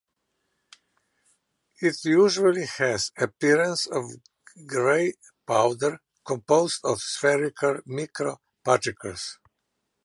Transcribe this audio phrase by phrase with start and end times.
[1.79, 4.09] It usually has the appearance of
[4.65, 5.13] grey
[5.45, 9.37] powder, composed of spherical microparticles.